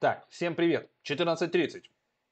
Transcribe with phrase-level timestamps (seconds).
[0.00, 0.88] Так, всем привет.
[1.04, 1.82] 14.30.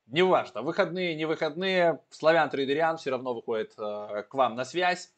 [0.07, 5.13] Неважно, выходные, не выходные, Славян Трейдериан все равно выходит э, к вам на связь.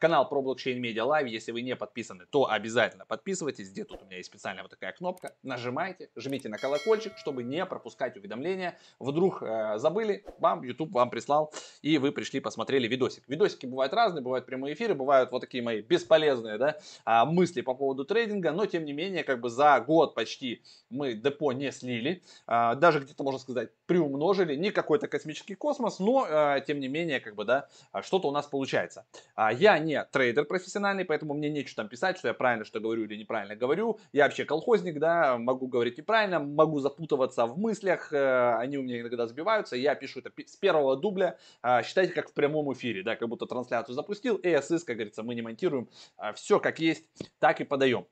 [0.00, 1.28] Канал про Blockchain Media Live.
[1.28, 3.70] Если вы не подписаны, то обязательно подписывайтесь.
[3.70, 5.34] Где тут у меня есть специальная вот такая кнопка.
[5.42, 8.78] Нажимайте, жмите на колокольчик, чтобы не пропускать уведомления.
[8.98, 11.52] Вдруг э, забыли, вам YouTube вам прислал,
[11.82, 13.24] и вы пришли, посмотрели видосик.
[13.28, 17.74] Видосики бывают разные, бывают прямые эфиры, бывают вот такие мои бесполезные да, а, мысли по
[17.74, 22.22] поводу трейдинга, но тем не менее, как бы за год почти мы депо не слили,
[22.46, 24.54] а, даже где-то, можно сказать, приумножили.
[24.56, 27.68] Не какой-то космический космос, но а, тем не менее, как бы, да,
[28.00, 29.04] что-то у нас получается.
[29.34, 33.04] А, я не трейдер профессиональный, поэтому мне нечего там писать, что я правильно что говорю
[33.04, 33.98] или неправильно говорю.
[34.12, 39.00] Я вообще колхозник, да, могу говорить неправильно, могу запутываться в мыслях, э, они у меня
[39.00, 39.76] иногда сбиваются.
[39.76, 43.46] Я пишу это с первого дубля, э, считайте как в прямом эфире, да, как будто
[43.46, 44.36] трансляцию запустил.
[44.36, 47.04] ASS, как говорится, мы не монтируем, э, все как есть,
[47.38, 48.06] так и подаем.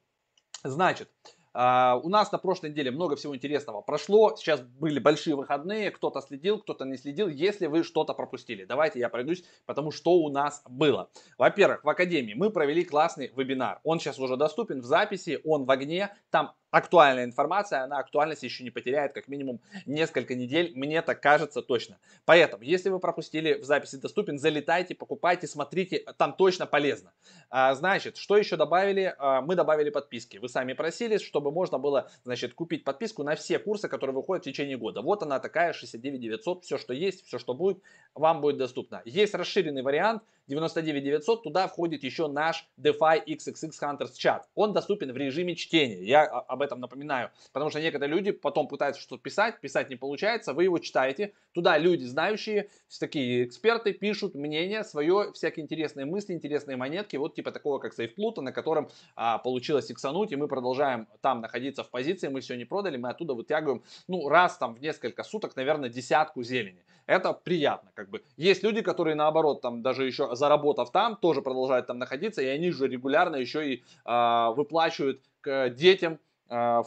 [0.64, 1.08] Значит,
[1.54, 4.34] Uh, у нас на прошлой неделе много всего интересного прошло.
[4.36, 5.90] Сейчас были большие выходные.
[5.90, 7.28] Кто-то следил, кто-то не следил.
[7.28, 11.10] Если вы что-то пропустили, давайте я пройдусь, потому что у нас было.
[11.36, 13.80] Во-первых, в Академии мы провели классный вебинар.
[13.84, 16.16] Он сейчас уже доступен в записи, он в огне.
[16.30, 21.60] Там актуальная информация, она актуальность еще не потеряет как минимум несколько недель, мне так кажется
[21.62, 21.98] точно.
[22.24, 27.12] Поэтому, если вы пропустили, в записи доступен, залетайте, покупайте, смотрите, там точно полезно.
[27.50, 29.14] А, значит, что еще добавили?
[29.18, 30.38] А, мы добавили подписки.
[30.38, 34.48] Вы сами просили, чтобы можно было, значит, купить подписку на все курсы, которые выходят в
[34.48, 35.02] течение года.
[35.02, 37.82] Вот она такая, 69 900, все, что есть, все, что будет,
[38.14, 39.02] вам будет доступно.
[39.04, 44.48] Есть расширенный вариант, 99 900, туда входит еще наш DeFi XXX Hunters чат.
[44.54, 49.02] Он доступен в режиме чтения, я об этом напоминаю, потому что некоторые люди потом пытаются
[49.02, 54.84] что-то писать, писать не получается, вы его читаете, туда люди знающие, такие эксперты пишут мнение
[54.84, 59.90] свое, всякие интересные мысли, интересные монетки, вот типа такого как Плута, на котором а, получилось
[59.90, 63.82] иксануть, и мы продолжаем там находиться в позиции, мы все не продали, мы оттуда вытягиваем,
[64.08, 66.84] ну, раз там в несколько суток, наверное, десятку зелени.
[67.06, 68.22] Это приятно, как бы.
[68.36, 72.70] Есть люди, которые наоборот, там даже еще заработав там, тоже продолжают там находиться, и они
[72.70, 76.18] же регулярно еще и э, выплачивают к детям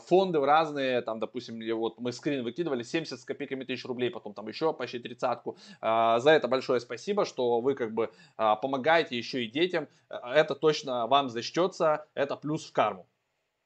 [0.08, 4.34] фонды в разные, там, допустим, вот мы скрин выкидывали 70 с копейками тысяч рублей, потом
[4.34, 5.58] там еще почти тридцатку.
[5.82, 9.88] Э, за это большое спасибо, что вы как бы э, помогаете еще и детям.
[10.10, 13.08] Это точно вам зачтется, это плюс в карму.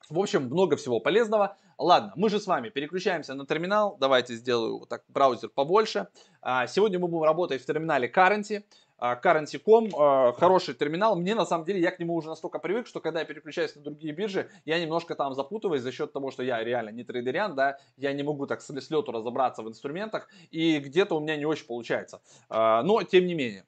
[0.10, 1.58] В общем, много всего полезного.
[1.78, 3.98] Ладно, мы же с вами переключаемся на терминал.
[4.00, 6.08] Давайте сделаю вот так браузер побольше.
[6.68, 8.64] Сегодня мы будем работать в терминале Currency.
[9.00, 11.16] Currency.com, а, хороший терминал.
[11.16, 13.82] Мне на самом деле, я к нему уже настолько привык, что когда я переключаюсь на
[13.82, 17.78] другие биржи, я немножко там запутываюсь за счет того, что я реально не трейдериан, да,
[17.98, 21.66] я не могу так с лету разобраться в инструментах, и где-то у меня не очень
[21.66, 22.22] получается.
[22.50, 23.66] А, но, тем не менее.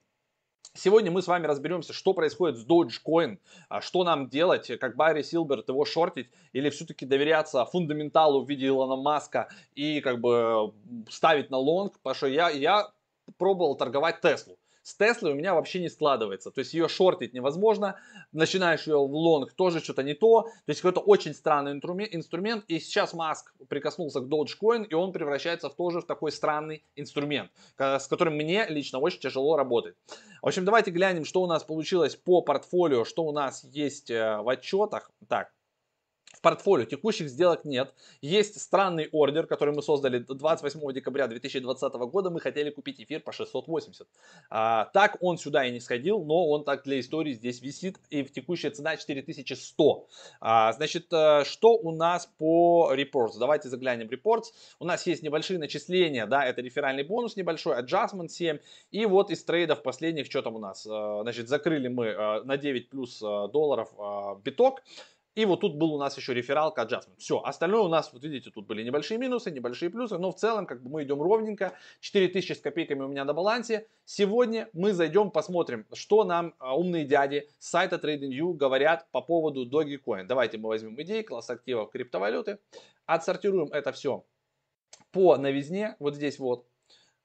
[0.74, 5.22] Сегодня мы с вами разберемся, что происходит с Dogecoin, а что нам делать, как Барри
[5.22, 10.74] Силберт его шортить, или все-таки доверяться фундаменталу в виде Илона Маска и как бы
[11.10, 12.90] ставить на long, потому что я, я
[13.38, 14.58] пробовал торговать Теслу.
[14.84, 16.52] С Теслой у меня вообще не складывается.
[16.52, 18.00] То есть ее шортить невозможно.
[18.32, 20.44] Начинаешь ее в long, тоже что-то не то.
[20.44, 22.66] То есть какой-то очень странный инструмент.
[22.68, 27.52] И сейчас Маск прикоснулся к Dogecoin, и он превращается в тоже в такой странный инструмент,
[27.78, 29.96] с которым мне лично очень тяжело работать.
[30.42, 34.38] В общем, давайте глянем, что у нас получилось по портфолио, что у нас есть э,
[34.38, 35.12] в отчетах.
[35.28, 35.52] Так,
[36.42, 37.94] портфолио текущих сделок нет.
[38.22, 42.30] Есть странный ордер, который мы создали 28 декабря 2020 года.
[42.30, 44.08] Мы хотели купить эфир по 680.
[44.50, 48.00] А, так он сюда и не сходил, но он так для истории здесь висит.
[48.10, 50.08] И в текущая цена 4100.
[50.40, 53.38] А, значит, э, что у нас по reports?
[53.40, 54.46] Давайте заглянем в reports.
[54.80, 58.58] У нас есть небольшие начисления, да, это реферальный бонус небольшой, adjustment 7.
[58.92, 60.86] И вот из трейдов последних, что там у нас?
[60.86, 63.90] Э, значит, закрыли мы э, на 9 плюс долларов
[64.44, 64.82] биток.
[65.36, 67.18] И вот тут был у нас еще рефералка adjustment.
[67.18, 70.66] Все, остальное у нас, вот видите, тут были небольшие минусы, небольшие плюсы, но в целом
[70.66, 71.74] как бы мы идем ровненько.
[72.02, 73.88] 4000 с копейками у меня на балансе.
[74.04, 79.66] Сегодня мы зайдем, посмотрим, что нам а, умные дяди с сайта TradingView говорят по поводу
[79.66, 80.26] Dogecoin.
[80.26, 82.60] Давайте мы возьмем идеи, класс активов криптовалюты,
[83.06, 84.26] отсортируем это все
[85.12, 86.66] по новизне, вот здесь вот.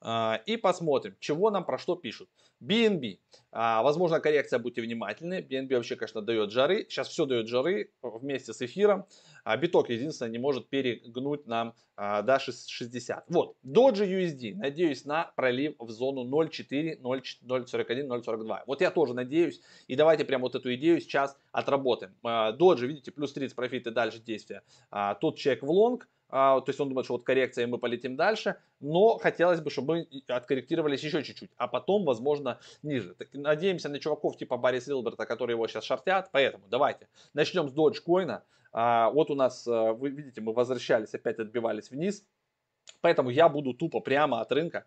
[0.00, 2.28] А, и посмотрим, чего нам про что пишут.
[2.62, 3.19] BNB.
[3.50, 5.40] А, возможно, коррекция, будьте внимательны.
[5.40, 6.87] BNB вообще, конечно, дает жары.
[6.88, 9.06] Сейчас все дает жары вместе с эфиром.
[9.44, 13.25] А биток, единственное, не может перегнуть нам до 60.
[13.28, 14.56] Вот, Doge USD.
[14.56, 18.58] Надеюсь на пролив в зону 0.4, 0.41, 0.42.
[18.66, 19.60] Вот я тоже надеюсь.
[19.87, 22.14] И давайте прям вот эту идею сейчас отработаем.
[22.22, 24.62] Doge, видите, плюс 30 профиты дальше действия.
[25.20, 26.08] Тут чек в лонг.
[26.28, 29.70] А, то есть он думает, что вот коррекция, и мы полетим дальше, но хотелось бы,
[29.70, 33.14] чтобы мы откорректировались еще чуть-чуть, а потом, возможно, ниже.
[33.14, 37.75] Так, надеемся на чуваков типа Барриса Лилберта, которые его сейчас шортят, поэтому давайте начнем с
[37.75, 38.40] Dogecoin.
[38.73, 42.26] А, вот у нас, а, вы видите, мы возвращались, опять отбивались вниз.
[43.00, 44.87] Поэтому я буду тупо прямо от рынка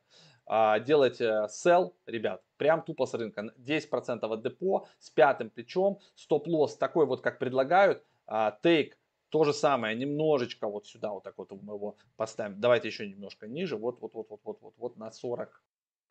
[0.84, 3.54] делать э, sell, ребят, прям тупо с рынка.
[3.60, 8.94] 10% от депо с пятым плечом, стоп-лосс такой вот, как предлагают, take
[9.30, 12.60] то же самое, немножечко вот сюда вот так вот мы его поставим.
[12.60, 15.62] Давайте еще немножко ниже, вот, вот, вот, вот, вот, вот, вот на 40,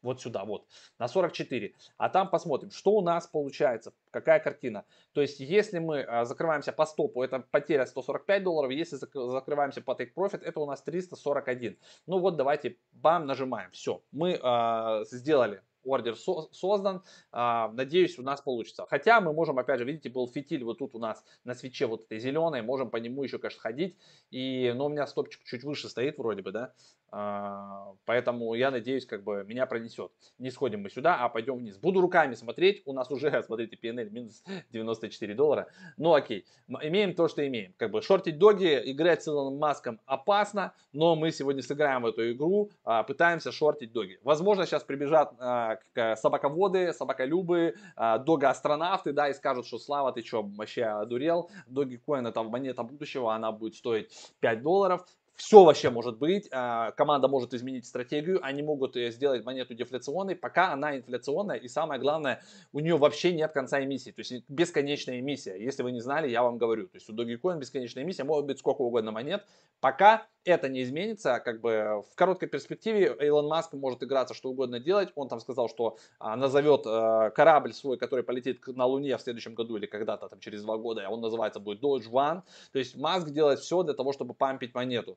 [0.02, 0.66] вот сюда, вот,
[0.98, 1.74] на 44.
[1.96, 4.84] А там посмотрим, что у нас получается, какая картина.
[5.12, 8.70] То есть, если мы а, закрываемся по стопу, это потеря 145 долларов.
[8.70, 11.76] Если закрываемся по take profit, это у нас 341.
[12.06, 13.70] Ну вот, давайте, бам, нажимаем.
[13.72, 17.02] Все, мы э, сделали ордер со создан.
[17.32, 18.87] А, надеюсь, у нас получится.
[18.88, 22.05] Хотя мы можем, опять же, видите, был фитиль вот тут у нас на свече вот
[22.05, 22.62] этой зеленой.
[22.62, 23.96] Можем по нему еще, конечно, ходить.
[24.31, 26.73] И, но у меня стопчик чуть выше стоит вроде бы, да.
[27.11, 30.12] А, поэтому я надеюсь, как бы меня пронесет.
[30.38, 31.79] Не сходим мы сюда, а пойдем вниз.
[31.79, 32.82] Буду руками смотреть.
[32.85, 35.69] У нас уже, смотрите, PNL минус 94 доллара.
[35.96, 36.44] Ну окей,
[36.82, 37.73] имеем то, что имеем.
[37.79, 42.31] Как бы шортить доги, играть с Илоном Маском опасно, но мы сегодня сыграем в эту
[42.32, 44.19] игру, а, пытаемся шортить доги.
[44.23, 45.77] Возможно, сейчас прибежат а,
[46.16, 51.50] собаководы, собаколюбы, дога-астронавты, да, и скажут, что Слава, ты что, вообще одурел?
[51.66, 54.10] Доги Коин это монета будущего, она будет стоить
[54.40, 55.04] 5 долларов
[55.38, 56.49] все вообще может быть.
[56.50, 61.56] А, команда может изменить стратегию, они могут э, сделать монету дефляционной, пока она инфляционная.
[61.56, 62.43] И самое главное,
[62.73, 64.11] у нее вообще нет конца эмиссии.
[64.11, 65.55] То есть бесконечная эмиссия.
[65.55, 66.88] Если вы не знали, я вам говорю.
[66.88, 69.44] То есть у Dogecoin бесконечная эмиссия, может быть сколько угодно монет.
[69.81, 74.81] Пока это не изменится, как бы в короткой перспективе Илон Маск может играться, что угодно
[74.81, 75.11] делать.
[75.14, 79.55] Он там сказал, что а, назовет а, корабль свой, который полетит на Луне в следующем
[79.55, 82.43] году или когда-то там через два года, он называется будет Dodge One.
[82.73, 85.17] То есть Маск делает все для того, чтобы пампить монету.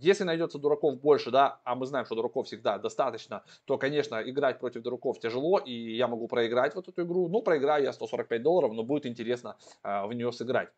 [0.00, 4.58] Если найдется дураков больше, да, а мы знаем, что дураков всегда достаточно, то, конечно, играть
[4.58, 7.28] против дураков тяжело, и я могу проиграть вот эту игру.
[7.28, 10.70] Ну, проиграю я 145 долларов, но будет интересно а, в нее сыграть.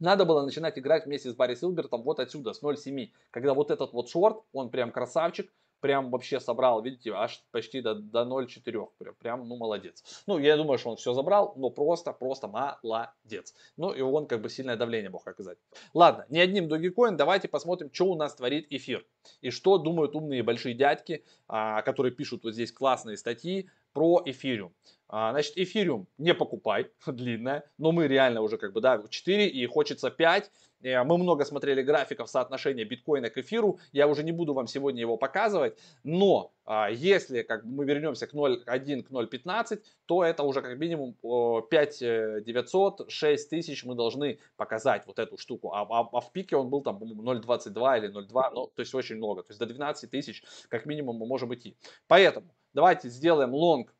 [0.00, 3.10] Надо было начинать играть вместе с Барри Силбертом вот отсюда, с 0.7.
[3.30, 5.52] Когда вот этот вот шорт, он прям красавчик,
[5.84, 8.88] прям вообще собрал, видите, аж почти до, до 0,4.
[8.96, 10.02] Прям, прям, ну, молодец.
[10.26, 13.54] Ну, я думаю, что он все забрал, но просто, просто молодец.
[13.76, 15.58] Ну, и он как бы сильное давление мог оказать.
[15.92, 19.04] Ладно, не одним Dogecoin, давайте посмотрим, что у нас творит эфир.
[19.42, 24.72] И что думают умные большие дядьки, а, которые пишут вот здесь классные статьи про эфириум.
[25.08, 29.66] А, значит, эфириум не покупай, длинная, но мы реально уже как бы, да, 4 и
[29.66, 30.50] хочется 5.
[30.84, 35.00] Э, мы много смотрели графиков соотношения биткоина к эфиру, я уже не буду вам сегодня
[35.00, 40.60] его показывать, но а, если как мы вернемся к 0.1, к 0.15, то это уже
[40.60, 41.98] как минимум 5
[42.44, 46.68] 900, 6 тысяч мы должны показать вот эту штуку, а, а, а в пике он
[46.68, 50.44] был там 0.22 или 0.2, ну, то есть очень много, то есть до 12 тысяч
[50.68, 51.76] как минимум мы можем идти.
[52.06, 53.94] Поэтому давайте сделаем лонг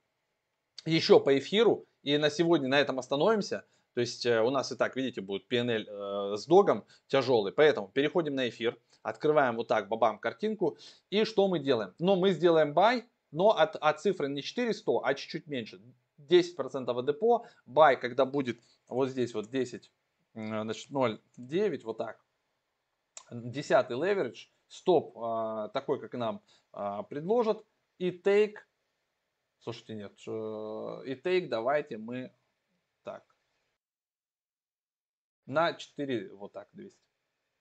[0.84, 1.86] еще по эфиру.
[2.02, 3.64] И на сегодня на этом остановимся.
[3.94, 7.52] То есть э, у нас и так, видите, будет PNL э, с догом тяжелый.
[7.52, 10.76] Поэтому переходим на эфир, открываем вот так, бабам, картинку.
[11.10, 11.94] И что мы делаем?
[12.00, 15.80] Но мы сделаем buy, но от, от цифры не 400, а чуть-чуть меньше.
[16.18, 17.46] 10% от депо.
[17.68, 19.90] Buy, когда будет вот здесь вот 10,
[20.34, 22.20] значит 0,9, вот так.
[23.30, 24.48] Десятый leverage.
[24.66, 26.42] Стоп э, такой, как нам
[26.72, 27.64] э, предложат.
[27.98, 28.56] И take.
[29.60, 30.12] Слушайте, нет.
[30.26, 32.32] Э, и take давайте мы
[33.04, 33.33] так
[35.46, 36.98] на 4, вот так, 200.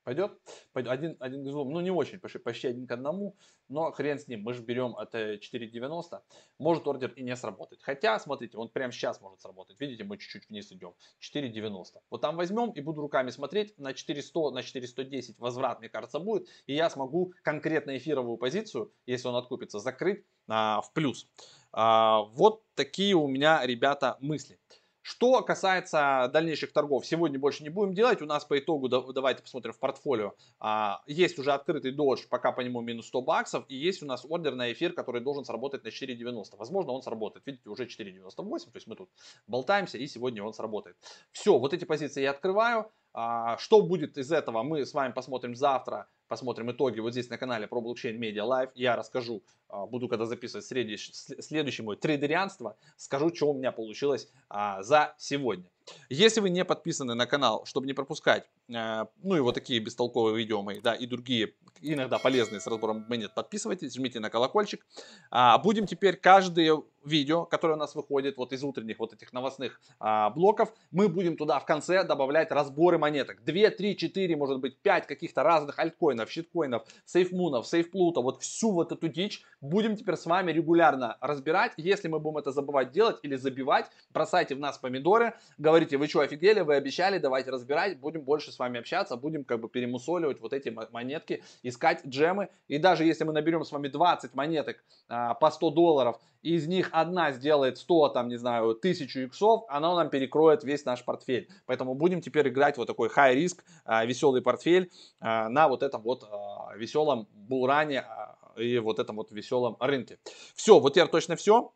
[0.03, 0.37] Пойдет?
[0.73, 3.37] Один, один к двум, ну не очень, почти, почти один к одному,
[3.69, 6.19] но хрен с ним, мы же берем от 4.90,
[6.59, 7.81] может ордер и не сработать.
[7.81, 12.01] Хотя, смотрите, он прямо сейчас может сработать, видите, мы чуть-чуть вниз идем, 4.90.
[12.09, 16.49] Вот там возьмем и буду руками смотреть, на 400, на 410 возврат, мне кажется, будет,
[16.65, 21.29] и я смогу конкретно эфировую позицию, если он откупится, закрыть а, в плюс.
[21.71, 24.59] А, вот такие у меня, ребята, мысли.
[25.03, 28.21] Что касается дальнейших торгов, сегодня больше не будем делать.
[28.21, 30.33] У нас по итогу, давайте посмотрим в портфолио.
[30.59, 33.65] А, есть уже открытый додж, пока по нему минус 100 баксов.
[33.67, 36.55] И есть у нас ордер на эфир, который должен сработать на 4.90.
[36.57, 37.45] Возможно, он сработает.
[37.45, 38.71] Видите, уже 4.98.
[38.71, 39.09] То есть мы тут
[39.45, 40.95] болтаемся, и сегодня он сработает.
[41.33, 42.89] Все, вот эти позиции я открываю.
[43.13, 47.37] А, что будет из этого, мы с вами посмотрим завтра посмотрим итоги вот здесь на
[47.37, 48.71] канале про блокчейн Media Live.
[48.73, 54.81] Я расскажу, а, буду когда записывать следующий мой трейдерианство, скажу, что у меня получилось а,
[54.81, 55.69] за сегодня.
[56.09, 60.61] Если вы не подписаны на канал, чтобы не пропускать, ну и вот такие бестолковые видео
[60.61, 64.85] мои, да, и другие, иногда полезные с разбором монет, подписывайтесь, жмите на колокольчик.
[65.31, 69.81] А, будем теперь каждое видео, которое у нас выходит вот из утренних вот этих новостных
[69.99, 73.43] а, блоков, мы будем туда в конце добавлять разборы монеток.
[73.43, 78.91] 2, 3, 4, может быть 5 каких-то разных альткоинов, щиткоинов, сейфмунов, сейфплута, вот всю вот
[78.91, 81.73] эту дичь будем теперь с вами регулярно разбирать.
[81.77, 86.21] Если мы будем это забывать делать или забивать, бросайте в нас помидоры, говорите, вы что,
[86.21, 90.39] офигели, вы обещали, давайте разбирать, будем больше с вами вами общаться, будем как бы перемусоливать
[90.39, 92.49] вот эти монетки, искать джемы.
[92.67, 94.77] И даже если мы наберем с вами 20 монеток
[95.09, 99.95] а, по 100 долларов, из них одна сделает 100, там, не знаю, 1000 иксов, она
[99.95, 101.49] нам перекроет весь наш портфель.
[101.65, 104.89] Поэтому будем теперь играть вот такой high риск, а, веселый портфель
[105.19, 110.19] а, на вот этом вот а, веселом булране а, и вот этом вот веселом рынке.
[110.55, 111.73] Все, вот теперь точно все.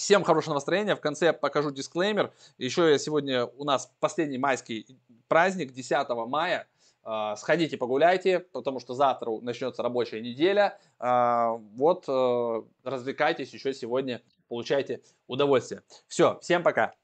[0.00, 0.96] Всем хорошего настроения.
[0.96, 2.32] В конце покажу дисклеймер.
[2.56, 4.86] Еще я сегодня у нас последний майский
[5.28, 6.66] праздник 10 мая.
[7.02, 10.78] А, сходите погуляйте, потому что завтра начнется рабочая неделя.
[10.98, 15.82] А, вот, э, развлекайтесь еще сегодня, получайте удовольствие.
[16.08, 16.94] Все, всем пока.